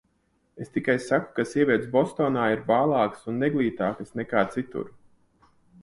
Es 0.63 0.71
tikai 0.77 0.95
saku, 1.07 1.29
ka 1.39 1.45
sievietes 1.49 1.91
Bostonā 1.97 2.47
ir 2.55 2.65
bālākas 2.73 3.31
un 3.33 3.39
neglītākas 3.45 4.19
nekā 4.23 4.47
citur. 4.57 4.93